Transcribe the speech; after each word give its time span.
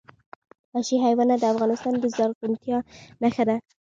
وحشي 0.73 0.95
حیوانات 1.05 1.39
د 1.41 1.45
افغانستان 1.53 1.93
د 1.99 2.05
زرغونتیا 2.15 2.77
نښه 3.21 3.43
ده. 3.49 3.55